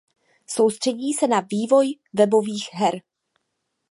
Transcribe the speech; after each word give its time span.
Soustředí 0.47 1.13
se 1.13 1.27
na 1.27 1.39
vývoj 1.39 1.93
webových 2.13 2.69
her. 2.73 3.01